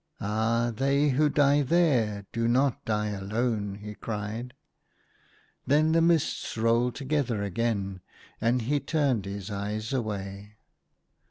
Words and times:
"Ah! 0.19 0.73
they 0.75 1.09
who 1.09 1.29
die 1.29 1.61
there 1.61 2.25
do 2.31 2.47
not 2.47 2.83
die 2.85 3.09
alone," 3.09 3.75
he 3.75 3.93
cried. 3.93 4.55
Then 5.67 5.91
the 5.91 6.01
mists 6.01 6.57
rolled 6.57 6.95
together 6.95 7.43
again; 7.43 8.01
and 8.41 8.63
he 8.63 8.79
turned 8.79 9.25
his 9.25 9.51
eyes 9.51 9.93
away. 9.93 10.53